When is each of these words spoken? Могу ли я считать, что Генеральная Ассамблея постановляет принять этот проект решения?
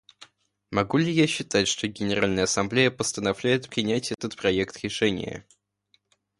Могу 0.71 0.97
ли 0.97 1.11
я 1.11 1.27
считать, 1.27 1.67
что 1.67 1.85
Генеральная 1.87 2.45
Ассамблея 2.45 2.89
постановляет 2.89 3.69
принять 3.69 4.11
этот 4.11 4.35
проект 4.35 4.77
решения? 4.83 5.45